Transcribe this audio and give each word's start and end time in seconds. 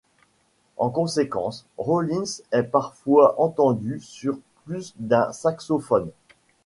En 0.77 0.89
conséquence, 0.89 1.63
Rollins 1.77 2.41
est 2.51 2.63
parfois 2.63 3.39
entendu 3.39 3.99
sur 3.99 4.39
plus 4.65 4.95
d'un 4.97 5.31
saxophone. 5.31 6.09